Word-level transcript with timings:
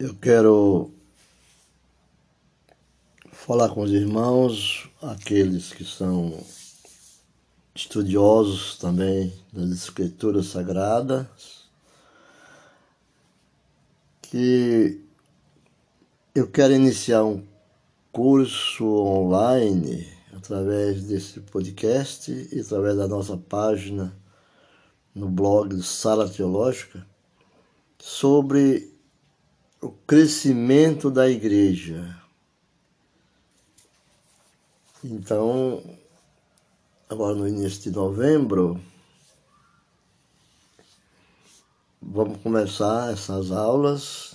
Eu 0.00 0.14
quero 0.14 0.92
falar 3.32 3.68
com 3.70 3.82
os 3.82 3.90
irmãos, 3.90 4.88
aqueles 5.02 5.72
que 5.72 5.84
são 5.84 6.38
estudiosos 7.74 8.78
também 8.78 9.34
das 9.52 9.70
Escrituras 9.70 10.46
Sagradas, 10.46 11.26
que 14.22 15.02
eu 16.32 16.48
quero 16.48 16.74
iniciar 16.74 17.24
um 17.24 17.44
curso 18.12 18.86
online 18.86 20.06
através 20.32 21.02
desse 21.02 21.40
podcast 21.40 22.30
e 22.52 22.60
através 22.60 22.96
da 22.96 23.08
nossa 23.08 23.36
página 23.36 24.16
no 25.12 25.28
blog 25.28 25.82
Sala 25.82 26.28
Teológica 26.28 27.04
sobre 27.98 28.96
o 29.80 29.90
crescimento 29.90 31.10
da 31.10 31.28
igreja. 31.28 32.16
Então, 35.04 35.82
agora 37.08 37.36
no 37.36 37.46
início 37.46 37.82
de 37.82 37.90
novembro, 37.92 38.80
vamos 42.02 42.40
começar 42.42 43.12
essas 43.12 43.52
aulas. 43.52 44.34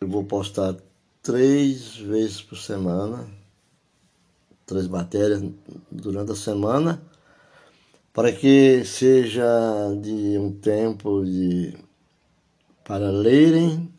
Eu 0.00 0.08
vou 0.08 0.24
postar 0.24 0.76
três 1.22 1.96
vezes 1.96 2.42
por 2.42 2.58
semana, 2.58 3.26
três 4.66 4.86
matérias 4.86 5.42
durante 5.90 6.32
a 6.32 6.36
semana, 6.36 7.02
para 8.12 8.30
que 8.30 8.84
seja 8.84 9.42
de 10.02 10.36
um 10.38 10.52
tempo 10.52 11.24
de 11.24 11.74
para 12.84 13.10
lerem, 13.10 13.92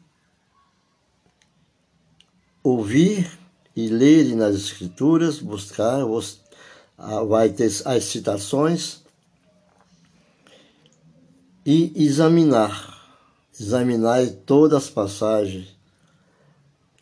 ouvir 2.64 3.30
e 3.76 3.88
lerem 3.88 4.36
nas 4.36 4.56
escrituras, 4.56 5.40
buscar, 5.40 6.00
vai 7.28 7.50
ter 7.50 7.72
as 7.84 8.04
citações 8.06 9.04
e 11.66 11.92
examinar, 11.96 13.20
examinar 13.60 14.28
todas 14.46 14.84
as 14.84 14.90
passagens 14.90 15.76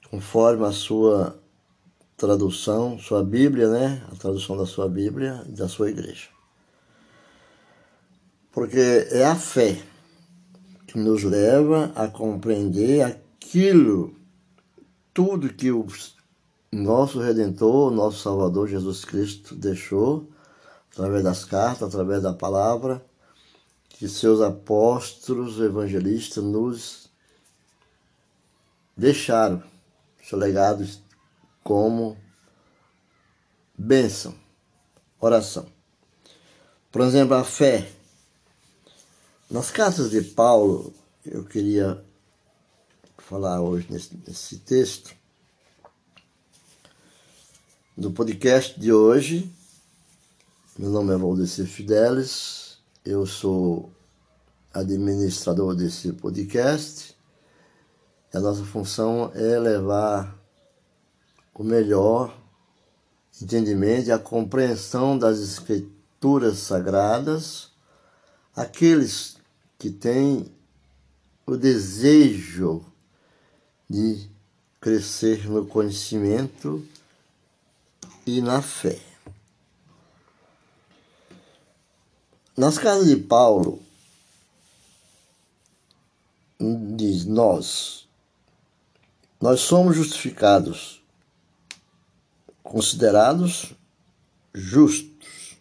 conforme 0.09 0.65
a 0.65 0.71
sua 0.71 1.37
tradução, 2.15 2.97
sua 2.97 3.23
Bíblia, 3.23 3.67
né? 3.67 4.05
A 4.11 4.15
tradução 4.15 4.55
da 4.55 4.65
sua 4.65 4.87
Bíblia 4.87 5.43
e 5.47 5.51
da 5.51 5.67
sua 5.67 5.89
igreja. 5.89 6.29
Porque 8.51 9.07
é 9.11 9.25
a 9.25 9.35
fé 9.35 9.81
que 10.93 10.99
nos 10.99 11.23
leva 11.23 11.91
a 11.95 12.07
compreender 12.07 13.01
aquilo, 13.01 14.15
tudo 15.11 15.51
que 15.51 15.71
o 15.71 15.87
nosso 16.71 17.19
Redentor, 17.19 17.89
nosso 17.89 18.19
Salvador 18.19 18.67
Jesus 18.67 19.03
Cristo 19.03 19.55
deixou, 19.55 20.29
através 20.91 21.23
das 21.23 21.43
cartas, 21.45 21.87
através 21.87 22.21
da 22.21 22.31
palavra, 22.31 23.03
que 23.89 24.07
seus 24.07 24.39
apóstolos, 24.39 25.59
evangelistas 25.59 26.43
nos 26.43 27.09
deixaram, 28.95 29.63
seu 30.21 30.37
legado 30.37 30.87
como 31.63 32.15
bênção, 33.75 34.35
oração. 35.19 35.65
Por 36.91 37.01
exemplo, 37.01 37.33
a 37.33 37.43
fé 37.43 37.89
nas 39.53 39.69
cartas 39.69 40.09
de 40.09 40.19
Paulo, 40.19 40.91
eu 41.23 41.43
queria 41.43 42.03
falar 43.19 43.61
hoje 43.61 43.85
nesse, 43.87 44.19
nesse 44.27 44.57
texto, 44.57 45.13
no 47.95 48.11
podcast 48.11 48.79
de 48.79 48.91
hoje. 48.91 49.53
Meu 50.75 50.89
nome 50.89 51.13
é 51.13 51.17
Valdecir 51.17 51.67
Fidelis, 51.67 52.79
eu 53.05 53.27
sou 53.27 53.91
administrador 54.73 55.75
desse 55.75 56.11
podcast. 56.13 57.15
A 58.33 58.39
nossa 58.39 58.65
função 58.65 59.31
é 59.35 59.59
levar 59.59 60.35
o 61.53 61.63
melhor 61.63 62.35
entendimento 63.39 64.07
e 64.07 64.11
a 64.11 64.17
compreensão 64.17 65.15
das 65.15 65.37
escrituras 65.37 66.57
sagradas 66.57 67.69
àqueles 68.55 69.42
que 69.83 69.91
tem 69.91 70.49
o 71.45 71.57
desejo 71.57 72.85
de 73.89 74.29
crescer 74.79 75.45
no 75.49 75.65
conhecimento 75.65 76.87
e 78.25 78.39
na 78.39 78.61
fé. 78.61 78.97
Nas 82.55 82.77
casas 82.77 83.07
de 83.07 83.17
Paulo, 83.17 83.83
diz 86.95 87.25
nós, 87.25 88.07
nós 89.41 89.59
somos 89.59 89.97
justificados, 89.97 91.03
considerados 92.63 93.73
justos, 94.53 95.57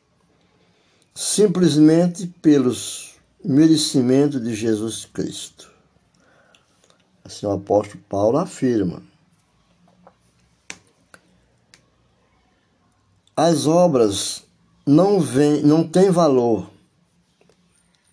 simplesmente 1.12 2.28
pelos 2.40 3.11
merecimento 3.44 4.38
de 4.38 4.54
Jesus 4.54 5.04
Cristo. 5.04 5.70
Assim 7.24 7.46
o 7.46 7.52
apóstolo 7.52 8.02
Paulo 8.08 8.38
afirma. 8.38 9.02
As 13.36 13.66
obras 13.66 14.44
não, 14.86 15.20
vem, 15.20 15.62
não 15.62 15.86
têm 15.86 16.10
valor, 16.10 16.70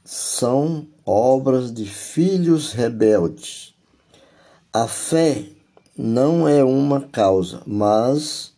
são 0.03 0.88
obras 1.06 1.73
de 1.73 1.85
filhos 1.85 2.72
rebeldes. 2.72 3.73
A 4.72 4.88
fé 4.88 5.45
não 5.97 6.47
é 6.47 6.63
uma 6.63 7.01
causa, 7.01 7.62
mas 7.66 8.53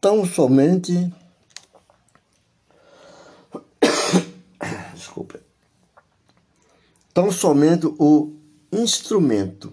tão 0.00 0.26
somente 0.26 1.12
desculpa, 5.10 5.40
tão 7.12 7.32
somente 7.32 7.86
o 7.98 8.32
instrumento. 8.70 9.72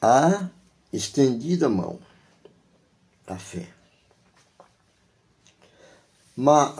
A 0.00 0.48
estendida 0.92 1.68
mão, 1.68 1.98
a 3.26 3.36
fé, 3.36 3.68
Ma, 6.36 6.72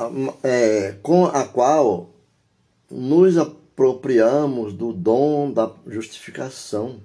é, 0.44 0.92
com 1.02 1.26
a 1.26 1.44
qual 1.44 2.10
nos 2.88 3.36
apropriamos 3.36 4.72
do 4.72 4.92
dom 4.92 5.52
da 5.52 5.74
justificação 5.84 7.00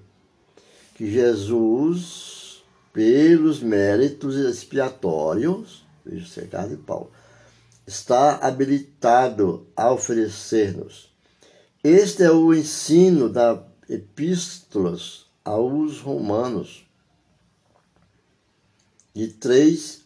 que 0.93 1.11
Jesus, 1.11 2.63
pelos 2.93 3.59
méritos 3.59 4.35
expiatórios, 4.35 5.83
veja 6.05 6.27
cercado 6.27 6.69
de 6.69 6.77
Paulo, 6.77 7.11
está 7.85 8.37
habilitado 8.37 9.67
a 9.75 9.91
oferecer-nos. 9.91 11.13
Este 11.83 12.23
é 12.23 12.31
o 12.31 12.53
ensino 12.53 13.29
da 13.29 13.61
Epístolas 13.89 15.25
aos 15.43 15.99
Romanos, 15.99 16.87
de 19.13 19.27
3 19.27 20.01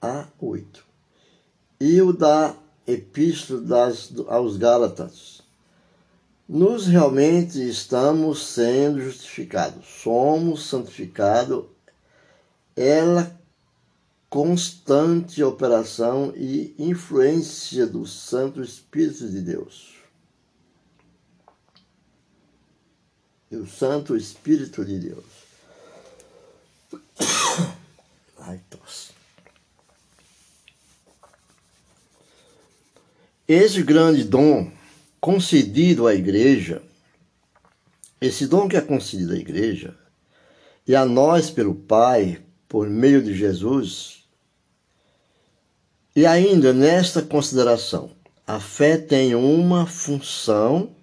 a 0.00 0.28
8, 0.38 0.86
e 1.80 2.00
o 2.00 2.12
da 2.12 2.54
Epístola 2.86 3.60
das, 3.60 4.12
aos 4.28 4.56
Gálatas. 4.56 5.42
Nos 6.48 6.86
realmente 6.86 7.58
estamos 7.68 8.46
sendo 8.46 9.00
justificados, 9.00 9.84
somos 10.02 10.66
santificados, 10.66 11.66
ela 12.74 13.37
constante 14.28 15.42
operação 15.42 16.32
e 16.36 16.74
influência 16.78 17.86
do 17.86 18.06
Santo 18.06 18.62
Espírito 18.62 19.28
de 19.28 19.40
Deus. 19.40 19.96
E 23.50 23.56
o 23.56 23.66
Santo 23.66 24.14
Espírito 24.14 24.84
de 24.84 24.98
Deus. 24.98 25.24
Ai, 28.38 28.60
tosse. 28.68 29.12
Esse 33.46 33.82
grande 33.82 34.24
dom 34.24 34.70
concedido 35.18 36.06
à 36.06 36.14
igreja, 36.14 36.82
esse 38.20 38.46
dom 38.46 38.68
que 38.68 38.76
é 38.76 38.80
concedido 38.82 39.32
à 39.32 39.36
igreja, 39.36 39.96
e 40.86 40.94
a 40.94 41.06
nós 41.06 41.48
pelo 41.50 41.74
Pai, 41.74 42.42
por 42.68 42.88
meio 42.88 43.22
de 43.22 43.34
Jesus, 43.34 44.24
e 46.14 46.26
ainda 46.26 46.72
nesta 46.72 47.22
consideração, 47.22 48.10
A 48.50 48.58
fé 48.58 48.96
tem 48.96 49.34
uma 49.34 49.84
função 49.84 50.96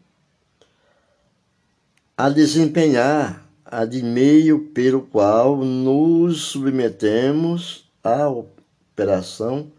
a 2.17 2.27
desempenhar, 2.27 3.47
a 3.63 3.85
de 3.85 4.01
meio 4.01 4.69
pelo 4.69 5.03
qual 5.03 5.63
nos 5.63 6.41
submetemos 6.41 7.88
à 8.03 8.27
operação 8.27 9.71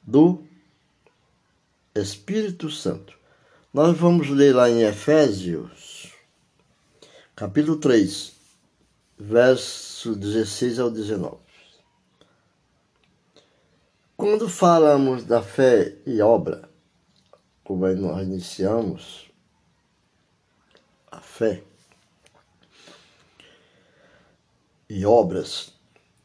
do 0.00 0.44
Espírito 1.92 2.70
Santo. 2.70 3.18
Nós 3.74 3.98
vamos 3.98 4.28
ler 4.28 4.54
lá 4.54 4.70
em 4.70 4.82
Efésios, 4.82 6.12
capítulo 7.34 7.78
3, 7.78 8.35
verso 9.18 10.14
16 10.14 10.78
ao 10.78 10.90
19. 10.90 11.36
Quando 14.16 14.48
falamos 14.48 15.24
da 15.24 15.42
fé 15.42 15.96
e 16.06 16.20
obra, 16.20 16.68
como 17.62 17.86
nós 17.94 18.26
iniciamos 18.26 19.30
a 21.10 21.20
fé 21.20 21.62
e 24.88 25.04
obras, 25.04 25.72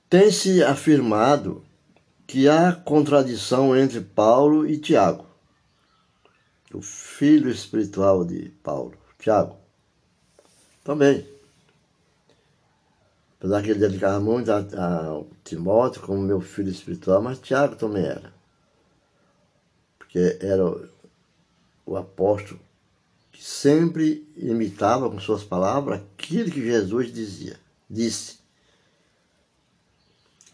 tem-se 0.09 0.63
afirmado 0.63 1.65
que 2.27 2.47
há 2.47 2.73
contradição 2.73 3.75
entre 3.75 3.99
Paulo 3.99 4.65
e 4.65 4.77
Tiago, 4.77 5.25
o 6.73 6.81
filho 6.81 7.49
espiritual 7.49 8.23
de 8.23 8.49
Paulo, 8.63 8.93
Tiago. 9.19 9.57
Também. 10.83 11.40
Apesar 13.41 13.63
que 13.63 13.71
ele 13.71 13.79
dedicava 13.79 14.19
muito 14.19 14.51
a, 14.51 14.59
a 14.59 15.23
Timóteo 15.43 16.03
como 16.03 16.21
meu 16.21 16.39
filho 16.39 16.69
espiritual, 16.69 17.23
mas 17.23 17.39
Tiago 17.39 17.75
também 17.75 18.05
era. 18.05 18.31
Porque 19.97 20.37
era 20.39 20.63
o, 20.63 20.87
o 21.83 21.97
apóstolo 21.97 22.59
que 23.31 23.43
sempre 23.43 24.31
imitava 24.37 25.09
com 25.09 25.19
suas 25.19 25.43
palavras 25.43 26.01
aquilo 26.01 26.51
que 26.51 26.61
Jesus 26.61 27.11
dizia, 27.11 27.59
disse. 27.89 28.37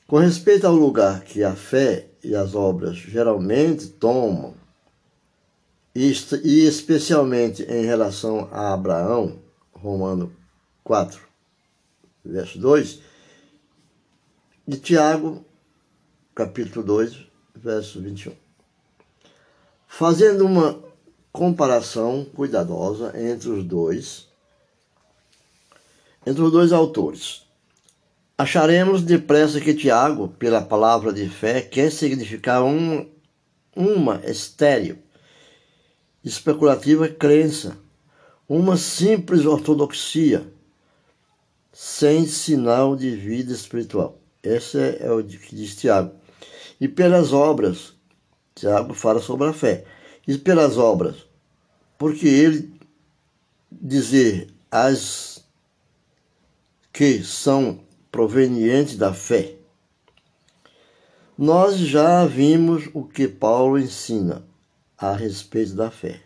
Com 0.08 0.20
respeito 0.20 0.66
ao 0.66 0.74
lugar 0.74 1.26
que 1.26 1.44
a 1.44 1.54
fé 1.54 2.08
e 2.24 2.34
as 2.34 2.56
obras 2.56 2.96
geralmente 2.96 3.88
tomam, 3.88 4.54
e 5.94 6.66
especialmente 6.66 7.64
em 7.64 7.84
relação 7.84 8.48
a 8.50 8.74
Abraão, 8.74 9.42
Romano 9.74 10.34
4, 10.86 11.27
verso 12.28 12.60
2, 12.60 13.00
e 14.68 14.76
Tiago, 14.78 15.46
capítulo 16.36 16.86
2, 16.86 17.18
verso 17.56 18.02
21. 18.02 18.34
Fazendo 19.88 20.46
uma 20.46 20.80
comparação 21.32 22.26
cuidadosa 22.26 23.14
entre 23.20 23.50
os 23.50 23.64
dois, 23.64 24.28
entre 26.26 26.42
os 26.42 26.52
dois 26.52 26.72
autores, 26.72 27.48
Acharemos 28.40 29.02
depressa 29.02 29.60
que 29.60 29.74
Tiago, 29.74 30.28
pela 30.28 30.62
palavra 30.62 31.12
de 31.12 31.28
fé, 31.28 31.60
quer 31.60 31.92
significar 31.92 32.64
um, 32.64 33.04
uma 33.76 34.22
estéreo, 34.24 35.00
especulativa 36.24 37.08
crença, 37.08 37.76
uma 38.48 38.78
simples 38.78 39.44
ortodoxia, 39.44 40.46
sem 41.80 42.26
sinal 42.26 42.96
de 42.96 43.16
vida 43.16 43.54
espiritual. 43.54 44.20
Esse 44.42 44.98
é 45.00 45.12
o 45.12 45.24
que 45.24 45.56
diz 45.56 45.76
Tiago. 45.76 46.12
E 46.82 46.88
pelas 46.88 47.34
obras, 47.34 47.94
Tiago 48.56 48.96
fala 48.96 49.22
sobre 49.22 49.48
a 49.48 49.54
fé. 49.54 49.86
E 50.28 50.36
pelas 50.40 50.80
obras, 50.80 51.28
porque 51.96 52.28
ele 52.28 52.74
dizer 53.72 54.52
as 54.72 55.46
que 56.92 57.24
são 57.24 57.84
proveniente 58.12 58.98
da 58.98 59.14
fé. 59.14 59.54
Nós 61.38 61.78
já 61.78 62.26
vimos 62.26 62.90
o 62.92 63.04
que 63.04 63.28
Paulo 63.28 63.78
ensina 63.78 64.44
a 64.98 65.14
respeito 65.14 65.76
da 65.76 65.92
fé. 65.92 66.24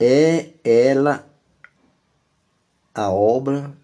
É 0.00 0.54
ela 0.64 1.28
a 2.94 3.10
obra 3.10 3.83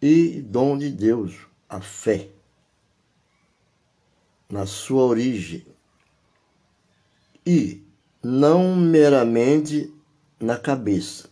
e 0.00 0.40
dom 0.42 0.76
de 0.76 0.90
Deus, 0.90 1.34
a 1.68 1.80
fé, 1.80 2.28
na 4.48 4.66
sua 4.66 5.04
origem, 5.04 5.66
e 7.44 7.82
não 8.22 8.76
meramente 8.76 9.92
na 10.38 10.56
cabeça. 10.56 11.28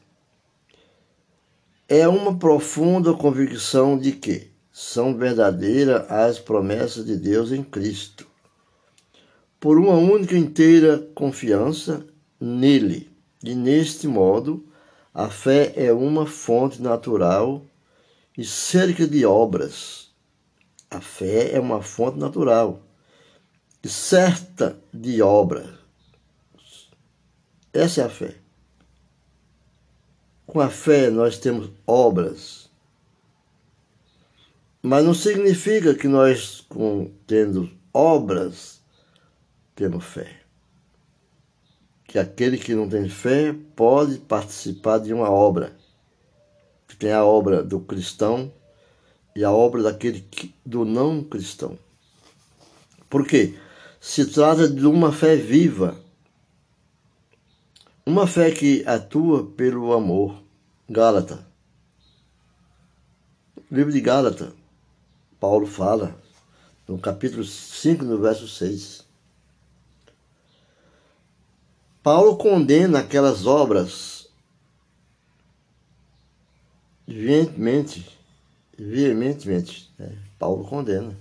É 1.89 2.09
uma 2.09 2.39
profunda 2.39 3.13
convicção 3.13 3.99
de 3.99 4.13
que 4.13 4.51
são 4.73 5.17
verdadeiras 5.17 6.11
as 6.11 6.39
promessas 6.39 7.05
de 7.05 7.17
Deus 7.17 7.53
em 7.53 7.63
Cristo. 7.63 8.27
Por 9.61 9.79
uma 9.79 9.95
única 9.95 10.37
inteira 10.37 10.99
confiança 11.15 12.05
nele. 12.41 13.11
E 13.43 13.55
neste 13.55 14.09
modo, 14.09 14.67
a 15.13 15.29
fé 15.29 15.73
é 15.77 15.93
uma 15.93 16.27
fonte 16.27 16.81
natural 16.83 17.65
e 18.37 18.45
cerca 18.45 19.07
de 19.07 19.25
obras. 19.25 20.13
A 20.91 21.01
fé 21.01 21.55
é 21.55 21.61
uma 21.61 21.83
fonte 21.83 22.19
natural 22.19 22.83
e 23.83 23.89
certa 23.89 24.79
de 24.93 25.21
obras. 25.23 25.69
Essa 27.73 28.03
é 28.03 28.05
a 28.05 28.09
fé. 28.09 28.37
Com 30.47 30.61
a 30.61 30.71
fé 30.71 31.11
nós 31.11 31.39
temos 31.39 31.71
obras 31.87 32.65
mas 34.87 35.03
não 35.03 35.15
significa 35.15 35.95
que 35.95 36.07
nós, 36.07 36.61
com, 36.69 37.11
tendo 37.27 37.71
obras, 37.91 38.83
temos 39.75 40.05
fé. 40.05 40.43
Que 42.07 42.19
aquele 42.19 42.59
que 42.59 42.75
não 42.75 42.87
tem 42.87 43.09
fé 43.09 43.57
pode 43.75 44.19
participar 44.19 44.99
de 44.99 45.15
uma 45.15 45.31
obra. 45.31 45.75
Que 46.95 47.01
tem 47.01 47.13
a 47.13 47.25
obra 47.25 47.61
do 47.61 47.81
cristão 47.81 48.53
e 49.35 49.43
a 49.43 49.51
obra 49.51 49.83
daquele 49.83 50.21
que, 50.21 50.55
do 50.65 50.85
não 50.85 51.25
cristão. 51.25 51.77
Por 53.11 53.27
quê? 53.27 53.59
Se 54.01 54.27
trata 54.27 54.69
de 54.69 54.87
uma 54.87 55.13
fé 55.13 55.35
viva. 55.35 55.97
Uma 58.07 58.29
fé 58.29 58.53
que 58.53 58.85
atua 58.87 59.45
pelo 59.45 59.93
amor. 59.93 60.41
Gálata. 60.89 61.45
Livro 63.69 63.91
de 63.91 64.01
Gálata 64.01 64.53
Paulo 65.41 65.67
fala 65.67 66.17
no 66.87 66.99
capítulo 66.99 67.43
5, 67.43 68.05
no 68.05 68.19
verso 68.19 68.47
6. 68.47 69.05
Paulo 72.05 72.37
condena 72.37 73.01
aquelas 73.01 73.47
obras 73.47 74.24
veementemente, 77.07 78.07
veementemente. 78.79 79.91
Né? 79.99 80.17
Paulo 80.39 80.65
condena 80.65 81.17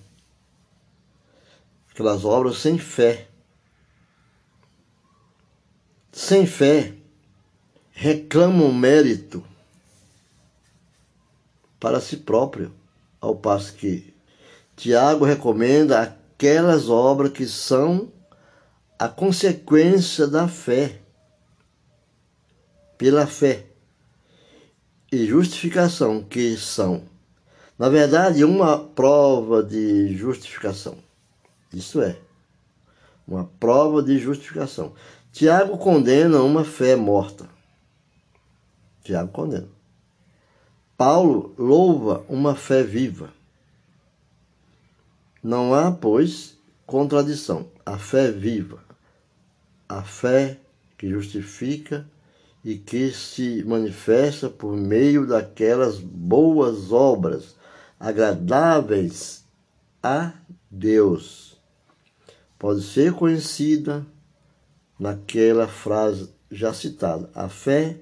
aquelas 1.92 2.26
obras 2.26 2.58
sem 2.58 2.78
fé. 2.78 3.28
Sem 6.12 6.46
fé, 6.46 6.94
reclamam 7.92 8.72
mérito 8.72 9.44
para 11.80 12.00
si 12.00 12.18
próprio, 12.18 12.74
ao 13.20 13.36
passo 13.36 13.74
que 13.74 14.14
Tiago 14.76 15.26
recomenda 15.26 16.02
aquelas 16.02 16.88
obras 16.88 17.32
que 17.32 17.48
são 17.48 18.12
a 18.98 19.10
consequência 19.10 20.28
da 20.28 20.48
fé, 20.48 21.02
pela 22.98 23.28
fé, 23.28 23.68
e 25.14 25.28
justificação, 25.28 26.24
que 26.24 26.58
são, 26.58 27.04
na 27.78 27.88
verdade, 27.88 28.44
uma 28.44 28.80
prova 28.80 29.62
de 29.62 30.18
justificação. 30.18 30.98
Isso 31.72 32.02
é, 32.02 32.18
uma 33.28 33.46
prova 33.60 34.02
de 34.02 34.18
justificação. 34.18 34.94
Tiago 35.32 35.78
condena 35.78 36.42
uma 36.42 36.66
fé 36.66 36.96
morta. 36.96 37.48
Tiago 39.04 39.32
condena. 39.32 39.68
Paulo 40.98 41.54
louva 41.60 42.26
uma 42.28 42.56
fé 42.56 42.82
viva. 42.82 43.32
Não 45.44 45.76
há, 45.76 45.92
pois, 45.92 46.58
contradição. 46.88 47.68
A 47.86 48.00
fé 48.00 48.32
viva, 48.32 48.84
a 49.88 50.02
fé 50.02 50.58
que 50.98 51.08
justifica 51.08 52.04
e 52.64 52.78
que 52.78 53.12
se 53.12 53.64
manifesta 53.66 54.50
por 54.50 54.76
meio 54.76 55.28
daquelas 55.28 56.00
boas 56.00 56.92
obras 56.92 57.56
agradáveis 58.00 59.44
a 60.02 60.34
Deus. 60.72 61.62
Pode 62.58 62.82
ser 62.82 63.14
conhecida 63.14 64.06
naquela 64.98 65.68
frase 65.68 66.34
já 66.50 66.74
citada. 66.74 67.30
A 67.36 67.50
fé 67.50 68.00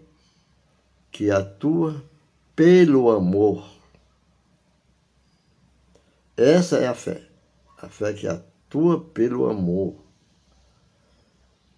que 1.12 1.32
atua 1.32 2.04
pelo 2.56 3.10
amor. 3.10 3.68
Essa 6.38 6.78
é 6.78 6.88
a 6.88 6.94
fé. 6.94 7.24
A 7.82 7.90
fé 7.90 8.14
que 8.14 8.28
atua 8.28 9.04
pelo 9.04 9.50
amor. 9.50 9.96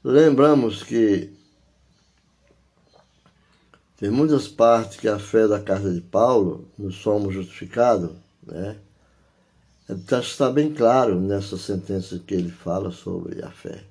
Lembramos 0.04 0.84
que 0.84 1.34
tem 3.98 4.10
muitas 4.10 4.48
partes 4.48 5.00
que 5.00 5.08
a 5.08 5.20
fé 5.20 5.48
da 5.48 5.60
carta 5.60 5.92
de 5.92 6.02
Paulo, 6.02 6.68
nós 6.78 6.96
somos 6.96 7.34
justificados, 7.34 8.12
né? 8.46 8.78
Então, 9.90 10.20
está 10.20 10.50
bem 10.50 10.74
claro 10.74 11.20
nessa 11.20 11.58
sentença 11.58 12.20
que 12.20 12.34
ele 12.34 12.50
fala 12.50 12.92
sobre 12.92 13.44
a 13.44 13.52
fé. 13.52 13.84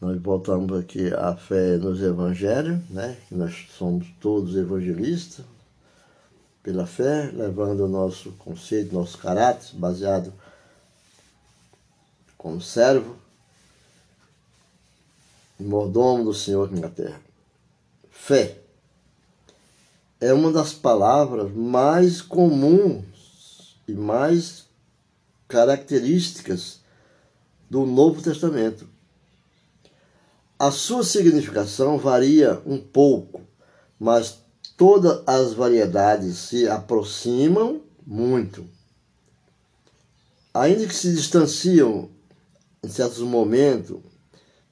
Nós 0.00 0.20
voltamos 0.20 0.78
aqui 0.78 1.12
à 1.14 1.36
fé 1.36 1.76
nos 1.76 2.02
evangelhos, 2.02 2.78
né? 2.90 3.16
Nós 3.30 3.66
somos 3.76 4.06
todos 4.20 4.56
evangelistas 4.56 5.44
pela 6.62 6.86
fé, 6.86 7.30
levando 7.32 7.84
o 7.84 7.88
nosso 7.88 8.32
conceito, 8.32 8.94
nosso 8.94 9.18
caráter, 9.18 9.74
baseado 9.74 10.32
como 12.36 12.60
servo 12.60 13.16
e 15.60 15.62
mordomo 15.62 16.24
do 16.24 16.34
Senhor 16.34 16.66
aqui 16.66 16.80
na 16.80 16.88
terra. 16.88 17.20
Fé 18.16 18.56
é 20.18 20.32
uma 20.32 20.50
das 20.50 20.72
palavras 20.72 21.52
mais 21.52 22.22
comuns 22.22 23.76
e 23.86 23.92
mais 23.92 24.64
características 25.46 26.80
do 27.68 27.84
Novo 27.84 28.22
Testamento. 28.22 28.88
A 30.58 30.70
sua 30.70 31.04
significação 31.04 31.98
varia 31.98 32.62
um 32.64 32.78
pouco, 32.78 33.42
mas 34.00 34.38
todas 34.74 35.22
as 35.26 35.52
variedades 35.52 36.38
se 36.38 36.66
aproximam 36.66 37.82
muito. 38.06 38.64
Ainda 40.54 40.86
que 40.86 40.94
se 40.94 41.12
distanciam 41.12 42.08
em 42.82 42.88
certos 42.88 43.18
momentos 43.18 43.98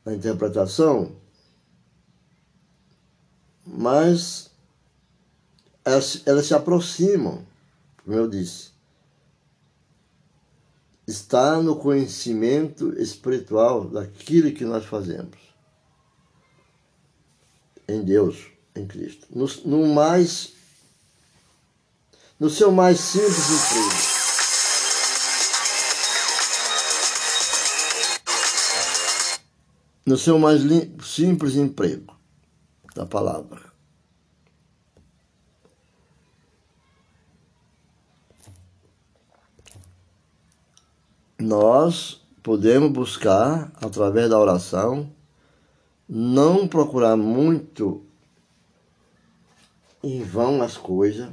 na 0.06 0.14
interpretação, 0.14 1.20
mas 3.66 4.50
elas, 5.84 6.22
elas 6.26 6.46
se 6.46 6.54
aproximam, 6.54 7.44
como 8.04 8.16
eu 8.16 8.28
disse 8.28 8.72
está 11.06 11.60
no 11.60 11.76
conhecimento 11.76 12.98
espiritual 13.00 13.84
daquilo 13.84 14.52
que 14.52 14.64
nós 14.64 14.84
fazemos. 14.84 15.36
Em 17.88 18.02
Deus, 18.02 18.46
em 18.74 18.86
Cristo. 18.86 19.26
No, 19.30 19.46
no 19.64 19.94
mais. 19.94 20.52
No 22.38 22.48
seu 22.48 22.72
mais 22.72 22.98
simples 22.98 23.50
emprego. 23.50 24.12
No 30.04 30.18
seu 30.18 30.38
mais 30.38 30.62
simples 31.04 31.56
emprego 31.56 32.21
da 32.94 33.06
palavra. 33.06 33.72
nós 41.42 42.24
podemos 42.42 42.90
buscar, 42.90 43.72
através 43.80 44.30
da 44.30 44.38
oração, 44.38 45.10
não 46.08 46.66
procurar 46.68 47.16
muito 47.16 48.02
em 50.02 50.22
vão 50.22 50.62
as 50.62 50.76
coisas, 50.76 51.28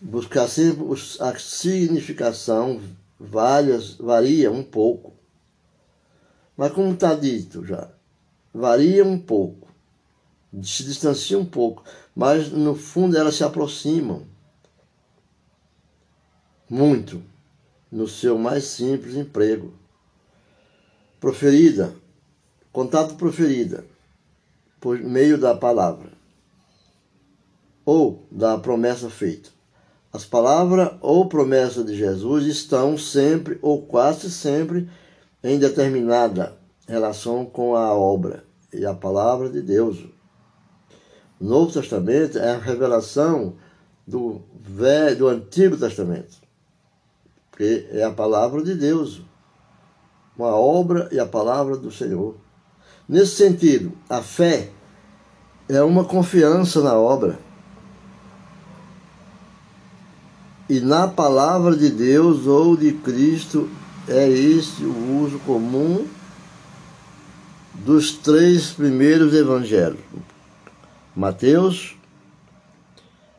buscar 0.00 0.48
sempre 0.48 0.84
a 1.20 1.38
significação 1.38 2.80
várias, 3.18 3.94
varia 3.96 4.50
um 4.50 4.62
pouco. 4.62 5.12
Mas 6.56 6.72
como 6.72 6.92
está 6.94 7.14
dito 7.14 7.64
já, 7.64 7.88
varia 8.52 9.04
um 9.04 9.18
pouco, 9.18 9.68
se 10.62 10.84
distancia 10.84 11.38
um 11.38 11.44
pouco, 11.44 11.82
mas 12.14 12.50
no 12.50 12.74
fundo 12.74 13.16
elas 13.16 13.34
se 13.34 13.44
aproximam 13.44 14.26
muito 16.68 17.22
no 17.90 18.08
seu 18.08 18.38
mais 18.38 18.64
simples 18.64 19.14
emprego. 19.14 19.74
Proferida, 21.20 21.94
contato 22.72 23.14
proferida, 23.14 23.84
por 24.80 24.98
meio 24.98 25.38
da 25.38 25.54
palavra, 25.54 26.12
ou 27.84 28.26
da 28.30 28.58
promessa 28.58 29.08
feita. 29.08 29.50
As 30.12 30.24
palavras 30.24 30.92
ou 31.00 31.28
promessas 31.28 31.84
de 31.84 31.96
Jesus 31.96 32.46
estão 32.46 32.96
sempre, 32.96 33.58
ou 33.62 33.82
quase 33.82 34.30
sempre, 34.30 34.88
em 35.42 35.58
determinada 35.58 36.56
relação 36.86 37.44
com 37.44 37.74
a 37.74 37.92
obra 37.92 38.44
e 38.72 38.84
a 38.84 38.94
palavra 38.94 39.48
de 39.48 39.60
Deus. 39.60 40.13
Novo 41.40 41.72
Testamento 41.72 42.38
é 42.38 42.54
a 42.54 42.58
revelação 42.58 43.54
do, 44.06 44.42
velho, 44.60 45.16
do 45.16 45.28
Antigo 45.28 45.76
Testamento 45.76 46.44
porque 47.54 47.86
é 47.92 48.02
a 48.02 48.10
palavra 48.10 48.64
de 48.64 48.74
Deus, 48.74 49.22
uma 50.36 50.48
obra 50.48 51.08
e 51.12 51.20
a 51.20 51.26
palavra 51.26 51.76
do 51.76 51.88
Senhor. 51.88 52.34
Nesse 53.08 53.36
sentido, 53.36 53.92
a 54.10 54.20
fé 54.20 54.70
é 55.68 55.80
uma 55.80 56.04
confiança 56.04 56.82
na 56.82 56.94
obra 56.94 57.38
e 60.68 60.80
na 60.80 61.06
palavra 61.06 61.76
de 61.76 61.90
Deus 61.90 62.48
ou 62.48 62.76
de 62.76 62.92
Cristo 62.92 63.70
é 64.08 64.28
este 64.28 64.82
o 64.82 65.22
uso 65.22 65.38
comum 65.46 66.04
dos 67.72 68.14
três 68.14 68.72
primeiros 68.72 69.32
evangelhos. 69.32 70.00
Mateus 71.16 71.96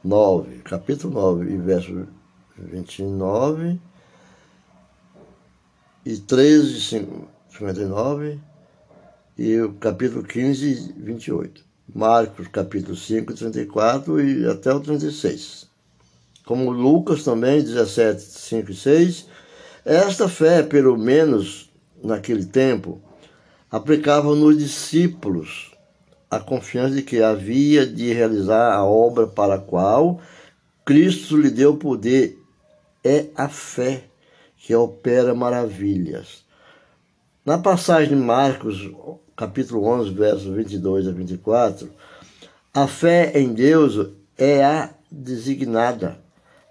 9, 0.02 0.60
capítulo 0.60 1.14
9, 1.14 1.54
e 1.54 1.58
verso 1.58 2.08
29 2.58 3.78
e 6.06 6.16
13, 6.16 6.80
59 7.50 8.40
e 9.38 9.60
o 9.60 9.74
capítulo 9.74 10.24
15, 10.24 10.94
28. 10.96 11.66
Marcos, 11.94 12.48
capítulo 12.48 12.96
5, 12.96 13.34
34 13.34 14.22
e 14.22 14.50
até 14.50 14.74
o 14.74 14.80
36. 14.80 15.68
Como 16.46 16.72
Lucas 16.72 17.26
também, 17.26 17.62
17, 17.62 18.22
5 18.22 18.72
e 18.72 18.76
6. 18.76 19.28
Esta 19.84 20.30
fé, 20.30 20.64
pelo 20.64 20.98
menos 20.98 21.70
naquele 22.02 22.46
tempo, 22.46 23.02
aplicava 23.70 24.34
nos 24.34 24.58
discípulos 24.58 25.75
a 26.30 26.40
confiança 26.40 26.96
de 26.96 27.02
que 27.02 27.22
havia 27.22 27.86
de 27.86 28.14
realizar 28.14 28.74
a 28.74 28.84
obra 28.84 29.28
para 29.28 29.56
a 29.56 29.60
qual 29.60 30.20
Cristo 30.84 31.38
lhe 31.38 31.50
deu 31.50 31.78
poder. 31.78 32.40
É 33.04 33.28
a 33.36 33.48
fé 33.48 34.04
que 34.58 34.74
opera 34.74 35.36
maravilhas. 35.36 36.44
Na 37.46 37.58
passagem 37.58 38.18
de 38.18 38.24
Marcos, 38.24 38.90
capítulo 39.36 39.86
11, 39.86 40.12
versos 40.12 40.56
22 40.56 41.08
a 41.08 41.12
24, 41.12 41.88
a 42.74 42.88
fé 42.88 43.32
em 43.40 43.54
Deus 43.54 44.10
é 44.36 44.66
a 44.66 44.90
designada, 45.12 46.18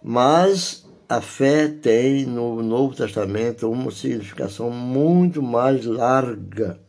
mas 0.03 0.85
a 1.09 1.21
fé 1.21 1.69
tem 1.69 2.27
no 2.27 2.63
Novo 2.63 2.97
Testamento 2.97 3.71
uma 3.71 3.93
significação 3.93 4.71
muito 4.71 5.41
mais 5.41 5.87
larga, 5.87 6.81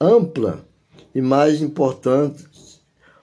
ampla 0.00 0.64
e 1.14 1.20
mais 1.20 1.60
importante, 1.60 2.44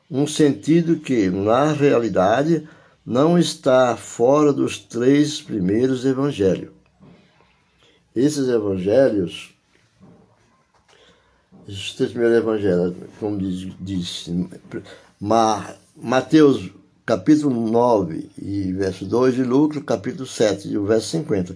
um 0.09 0.25
sentido 0.25 0.99
que, 0.99 1.29
na 1.29 1.71
realidade, 1.71 2.67
não 3.05 3.37
está 3.37 3.95
fora 3.95 4.53
dos 4.53 4.77
três 4.77 5.41
primeiros 5.41 6.05
evangelhos. 6.05 6.71
Esses 8.15 8.47
evangelhos, 8.49 9.53
esses 11.67 11.93
três 11.93 12.11
primeiros 12.11 12.37
evangelhos, 12.37 12.95
como 13.19 13.37
diz 13.37 14.29
Mateus 15.95 16.71
capítulo 17.05 17.69
9 17.69 18.29
e 18.39 18.71
verso 18.73 19.05
2 19.05 19.39
e 19.39 19.43
Lucas 19.43 19.81
capítulo 19.83 20.27
7 20.27 20.67
e 20.67 20.77
o 20.77 20.85
verso 20.85 21.07
50, 21.07 21.55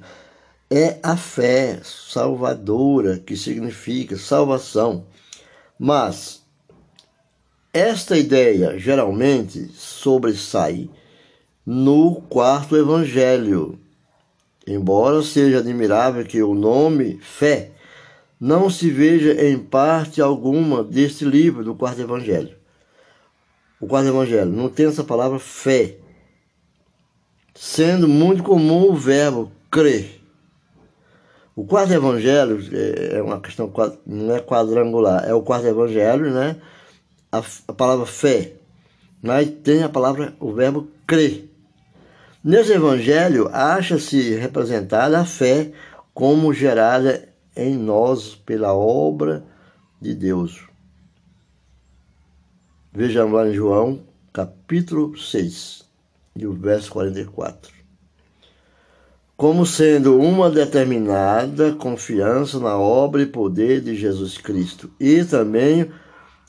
é 0.70 0.98
a 1.04 1.16
fé 1.16 1.80
salvadora 1.84 3.20
que 3.20 3.38
significa 3.38 4.18
salvação. 4.18 5.06
Mas 5.80 6.44
esta 7.74 8.18
ideia 8.18 8.78
geralmente 8.78 9.68
sobressai 9.74 10.90
no 11.66 12.22
quarto 12.30 12.76
evangelho, 12.76 13.80
Embora 14.66 15.22
seja 15.22 15.60
admirável 15.60 16.24
que 16.24 16.42
o 16.42 16.56
nome 16.56 17.20
fé 17.20 17.72
não 18.40 18.70
se 18.70 18.90
veja 18.90 19.46
em 19.46 19.60
parte 19.60 20.22
alguma 20.22 20.84
deste 20.84 21.26
livro 21.26 21.66
do 21.66 21.76
quarto 21.76 22.02
evangelho. 22.02 22.56
O 23.80 23.88
quarto 23.88 24.08
evangelho 24.08 24.50
não 24.50 24.70
tem 24.70 24.86
essa 24.86 25.04
palavra 25.04 25.38
fé, 25.38 25.98
sendo 27.54 28.08
muito 28.08 28.42
comum 28.42 28.90
o 28.90 28.96
verbo 28.96 29.52
crer. 29.70 30.23
O 31.56 31.66
quarto 31.66 31.94
evangelho 31.94 32.60
é, 32.72 33.18
é 33.18 33.22
uma 33.22 33.40
questão, 33.40 33.72
não 34.08 34.36
é 34.36 34.40
quadrangular, 34.40 35.24
é 35.24 35.34
o 35.34 35.44
quarto 35.44 35.68
evangelho, 35.68 36.32
né? 36.34 36.60
A, 37.32 37.44
a 37.68 37.74
palavra 37.74 38.08
fé, 38.08 38.54
mas 39.22 39.50
tem 39.64 39.84
a 39.84 39.90
palavra, 39.90 40.34
o 40.40 40.52
verbo 40.52 40.88
crer. 41.06 41.50
Nesse 42.44 42.74
evangelho, 42.74 43.50
acha-se 43.54 44.36
representada 44.36 45.20
a 45.20 45.26
fé 45.26 45.72
como 46.14 46.54
gerada 46.54 47.30
em 47.56 47.78
nós 47.78 48.36
pela 48.36 48.74
obra 48.74 49.46
de 50.02 50.16
Deus. 50.16 50.68
Vejamos 52.92 53.34
lá 53.34 53.48
em 53.48 53.54
João, 53.54 54.02
capítulo 54.32 55.18
6, 55.18 55.88
e 56.36 56.48
o 56.48 56.54
verso 56.54 56.92
44. 56.92 57.83
Como 59.36 59.66
sendo 59.66 60.20
uma 60.20 60.50
determinada 60.50 61.74
confiança 61.74 62.60
na 62.60 62.78
obra 62.78 63.24
e 63.24 63.26
poder 63.26 63.82
de 63.82 63.96
Jesus 63.96 64.38
Cristo, 64.38 64.92
e 65.00 65.24
também 65.24 65.90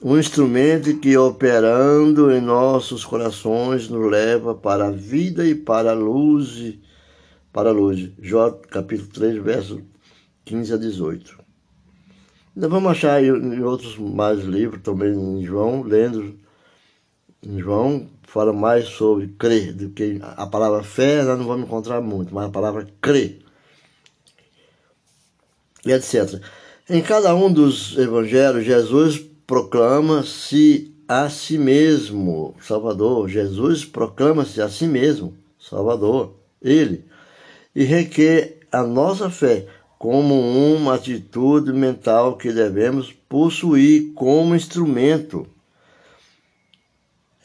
um 0.02 0.18
instrumento 0.18 0.94
que, 0.98 1.16
operando 1.16 2.30
em 2.30 2.42
nossos 2.42 3.02
corações, 3.02 3.88
nos 3.88 4.10
leva 4.10 4.54
para 4.54 4.88
a 4.88 4.90
vida 4.90 5.46
e 5.46 5.54
para 5.54 5.92
a 5.92 5.94
luz, 5.94 6.78
para 7.50 7.70
a 7.70 7.72
luz. 7.72 8.10
Jó, 8.20 8.50
capítulo 8.50 9.08
3, 9.08 9.42
verso 9.42 9.80
15 10.44 10.74
a 10.74 10.76
18. 10.76 11.38
Ainda 12.54 12.68
vamos 12.68 12.92
achar 12.92 13.24
em 13.24 13.62
outros 13.62 13.96
mais 13.96 14.40
livros, 14.44 14.82
também 14.82 15.14
em 15.14 15.42
João, 15.42 15.82
lendo 15.82 16.38
João, 17.56 18.08
fala 18.22 18.52
mais 18.52 18.86
sobre 18.86 19.28
crer 19.38 19.72
do 19.72 19.90
que 19.90 20.18
a 20.22 20.46
palavra 20.46 20.82
fé, 20.82 21.22
nós 21.22 21.38
não 21.38 21.46
vamos 21.46 21.66
encontrar 21.66 22.00
muito, 22.00 22.34
mas 22.34 22.46
a 22.46 22.50
palavra 22.50 22.86
crer. 23.00 23.40
E 25.84 25.92
etc. 25.92 26.40
Em 26.88 27.02
cada 27.02 27.34
um 27.34 27.52
dos 27.52 27.96
evangelhos, 27.98 28.64
Jesus 28.64 29.18
proclama-se 29.46 30.94
a 31.06 31.28
si 31.28 31.58
mesmo, 31.58 32.54
Salvador. 32.60 33.28
Jesus 33.28 33.84
proclama-se 33.84 34.60
a 34.60 34.68
si 34.68 34.86
mesmo, 34.86 35.36
Salvador, 35.58 36.34
Ele, 36.62 37.04
e 37.74 37.84
requer 37.84 38.60
a 38.72 38.82
nossa 38.82 39.30
fé 39.30 39.66
como 39.98 40.34
uma 40.34 40.94
atitude 40.94 41.72
mental 41.72 42.36
que 42.36 42.52
devemos 42.52 43.12
possuir 43.28 44.12
como 44.14 44.54
instrumento. 44.54 45.46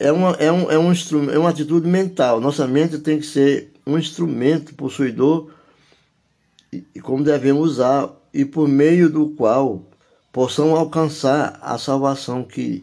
É 0.00 0.10
uma, 0.10 0.30
é 0.32 0.50
um, 0.50 0.70
é 0.70 0.78
um 0.78 0.90
instrumento, 0.90 1.34
é 1.34 1.38
uma 1.38 1.50
atitude 1.50 1.86
mental. 1.86 2.40
Nossa 2.40 2.66
mente 2.66 2.98
tem 2.98 3.20
que 3.20 3.26
ser 3.26 3.70
um 3.86 3.98
instrumento 3.98 4.74
possuidor 4.74 5.50
e, 6.72 6.82
e 6.94 7.00
como 7.00 7.22
devemos 7.22 7.72
usar 7.72 8.10
e 8.32 8.46
por 8.46 8.66
meio 8.66 9.10
do 9.10 9.28
qual 9.28 9.84
possam 10.32 10.74
alcançar 10.74 11.58
a 11.60 11.76
salvação 11.76 12.42
que 12.42 12.82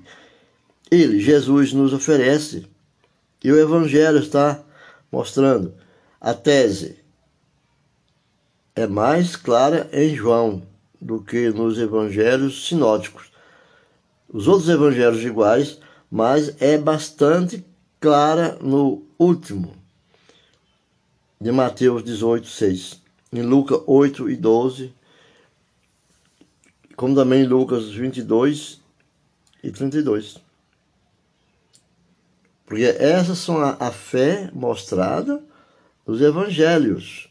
Ele, 0.92 1.20
Jesus, 1.20 1.74
nos 1.74 1.92
oferece. 1.92 2.68
E 3.44 3.52
o 3.52 3.60
Evangelho 3.60 4.20
está 4.20 4.64
mostrando. 5.12 5.74
A 6.22 6.36
tese 6.36 7.00
é 8.76 8.86
mais 8.86 9.36
clara 9.36 9.90
em 9.92 10.16
João 10.16 10.62
do 11.02 11.20
que 11.20 11.50
nos 11.50 11.80
evangelhos 11.80 12.68
sinóticos. 12.68 13.32
Os 14.30 14.48
outros 14.48 14.70
evangelhos 14.70 15.24
iguais, 15.24 15.80
mas 16.10 16.62
é 16.62 16.78
bastante 16.78 17.66
clara 18.00 18.58
no 18.62 19.04
último, 19.20 19.76
de 21.40 21.52
Mateus 21.52 22.04
18, 22.04 22.48
6. 22.48 23.02
Em 23.34 23.42
Lucas 23.42 23.82
8 23.86 24.30
e 24.30 24.36
12, 24.38 24.94
como 26.96 27.14
também 27.14 27.46
Lucas 27.46 27.90
22 27.90 28.80
e 29.64 29.72
32. 29.72 30.38
Porque 32.66 32.84
essas 32.84 33.38
são 33.38 33.62
a, 33.62 33.78
a 33.80 33.92
fé 33.92 34.50
mostrada 34.54 35.44
nos 36.06 36.22
evangelhos. 36.22 37.30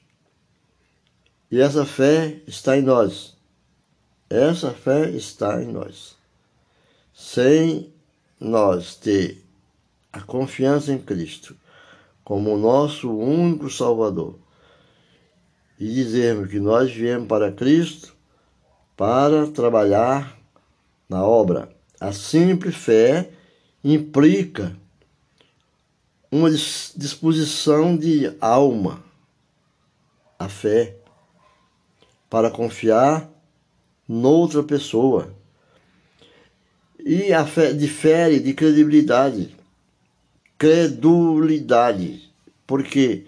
E 1.50 1.60
essa 1.60 1.84
fé 1.84 2.40
está 2.46 2.76
em 2.76 2.82
nós. 2.82 3.36
Essa 4.28 4.72
fé 4.72 5.10
está 5.10 5.62
em 5.62 5.72
nós. 5.72 6.16
Sem 7.14 7.92
nós 8.40 8.94
ter 8.94 9.44
a 10.12 10.20
confiança 10.20 10.92
em 10.92 10.98
Cristo 10.98 11.56
como 12.24 12.56
nosso 12.56 13.10
único 13.16 13.70
Salvador 13.70 14.38
e 15.78 15.86
dizermos 15.92 16.50
que 16.50 16.58
nós 16.58 16.92
viemos 16.92 17.28
para 17.28 17.52
Cristo 17.52 18.16
para 18.96 19.46
trabalhar 19.48 20.38
na 21.08 21.24
obra. 21.24 21.68
A 22.00 22.12
simples 22.12 22.74
fé 22.74 23.30
implica 23.84 24.76
uma 26.30 26.50
disposição 26.50 27.96
de 27.96 28.34
alma, 28.40 29.02
a 30.38 30.48
fé, 30.48 30.96
para 32.28 32.50
confiar 32.50 33.30
noutra 34.08 34.62
pessoa. 34.62 35.34
E 37.08 37.32
a 37.32 37.46
fé 37.46 37.72
difere 37.72 38.40
de 38.40 38.52
credibilidade, 38.52 39.54
credulidade, 40.58 42.28
porque 42.66 43.26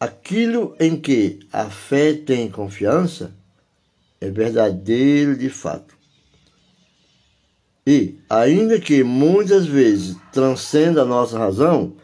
aquilo 0.00 0.74
em 0.80 1.00
que 1.00 1.38
a 1.52 1.66
fé 1.66 2.12
tem 2.12 2.50
confiança 2.50 3.32
é 4.20 4.28
verdadeiro 4.28 5.36
de 5.36 5.48
fato. 5.48 5.96
E, 7.86 8.18
ainda 8.28 8.80
que 8.80 9.04
muitas 9.04 9.64
vezes 9.64 10.16
transcenda 10.32 11.02
a 11.02 11.06
nossa 11.06 11.38
razão, 11.38 11.94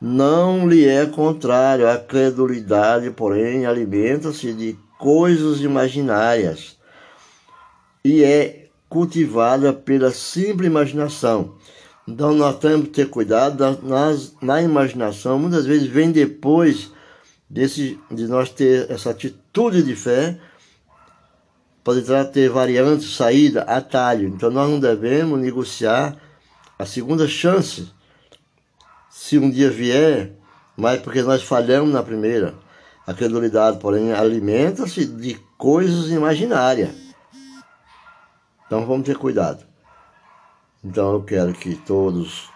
não 0.00 0.68
lhe 0.68 0.86
é 0.86 1.04
contrário. 1.04 1.88
A 1.88 1.98
credulidade, 1.98 3.10
porém 3.10 3.66
alimenta-se 3.66 4.52
de 4.52 4.78
coisas 5.00 5.62
imaginárias. 5.62 6.78
E 8.04 8.22
é 8.22 8.61
cultivada 8.92 9.72
pela 9.72 10.10
simples 10.10 10.66
imaginação. 10.66 11.54
Então 12.06 12.34
nós 12.34 12.58
temos 12.58 12.88
que 12.88 12.92
ter 12.92 13.08
cuidado 13.08 13.78
nas, 13.82 14.34
na 14.42 14.60
imaginação, 14.60 15.38
muitas 15.38 15.64
vezes 15.64 15.88
vem 15.88 16.12
depois 16.12 16.92
desse, 17.48 17.98
de 18.10 18.26
nós 18.26 18.50
ter 18.50 18.90
essa 18.90 19.08
atitude 19.08 19.82
de 19.82 19.96
fé, 19.96 20.38
pode 21.82 22.02
ter 22.34 22.50
variantes, 22.50 23.16
saída, 23.16 23.62
atalho. 23.62 24.28
Então 24.28 24.50
nós 24.50 24.68
não 24.68 24.78
devemos 24.78 25.40
negociar 25.40 26.14
a 26.78 26.84
segunda 26.84 27.26
chance, 27.26 27.88
se 29.10 29.38
um 29.38 29.50
dia 29.50 29.70
vier, 29.70 30.32
mas 30.76 31.00
porque 31.00 31.22
nós 31.22 31.42
falhamos 31.42 31.94
na 31.94 32.02
primeira. 32.02 32.54
A 33.06 33.14
credulidade, 33.14 33.78
porém, 33.78 34.12
alimenta-se 34.12 35.06
de 35.06 35.38
coisas 35.56 36.10
imaginárias. 36.10 37.01
Então 38.72 38.86
vamos 38.86 39.04
ter 39.04 39.18
cuidado. 39.18 39.66
Então 40.82 41.12
eu 41.12 41.22
quero 41.22 41.52
que 41.52 41.74
todos 41.74 42.48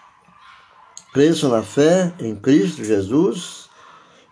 cresçam 1.13 1.51
na 1.51 1.61
fé 1.61 2.11
em 2.19 2.35
Cristo 2.35 2.83
Jesus 2.83 3.69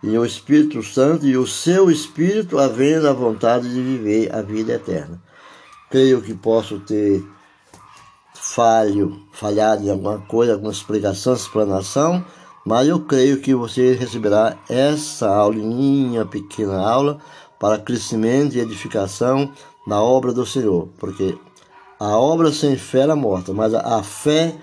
e 0.02 0.18
o 0.18 0.26
Espírito 0.26 0.82
Santo 0.82 1.28
e 1.28 1.38
o 1.38 1.46
seu 1.46 1.92
Espírito 1.92 2.58
havendo 2.58 3.08
a 3.08 3.14
vontade 3.14 3.72
de 3.72 3.80
viver 3.80 4.34
a 4.34 4.42
vida 4.42 4.74
eterna. 4.74 5.22
Creio 5.92 6.24
que 6.24 6.34
posso 6.34 6.80
ter 6.80 7.24
falho, 8.34 9.22
falhado 9.32 9.86
em 9.86 9.92
alguma 9.92 10.18
coisa, 10.22 10.54
alguma 10.54 10.72
explicação, 10.72 11.36
explanação, 11.36 12.26
mas 12.66 12.88
eu 12.88 13.00
creio 13.02 13.40
que 13.42 13.54
você 13.54 13.94
receberá 13.94 14.58
essa 14.68 15.30
aulinha, 15.30 16.26
pequena 16.26 16.80
aula, 16.80 17.20
para 17.60 17.78
crescimento 17.78 18.56
e 18.56 18.60
edificação 18.60 19.54
na 19.86 20.02
obra 20.02 20.34
do 20.34 20.48
Senhor, 20.48 20.90
porque 20.98 21.38
a 22.00 22.18
obra 22.18 22.52
sem 22.52 22.76
fé 22.76 23.00
era 23.00 23.16
morta, 23.16 23.54
mas 23.54 23.74
a 23.74 24.04
fé 24.04 24.56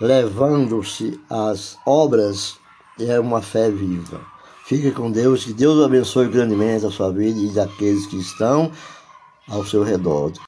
levando-se 0.00 1.20
às 1.28 1.76
obras 1.86 2.56
é 2.98 3.18
uma 3.18 3.40
fé 3.40 3.70
viva. 3.70 4.20
Fique 4.66 4.90
com 4.90 5.10
Deus, 5.10 5.44
que 5.44 5.52
Deus 5.52 5.82
abençoe 5.84 6.28
grandemente 6.28 6.84
a 6.84 6.90
sua 6.90 7.10
vida 7.10 7.38
e 7.38 7.48
daqueles 7.48 8.06
que 8.06 8.18
estão 8.18 8.70
ao 9.48 9.64
seu 9.64 9.82
redor. 9.82 10.30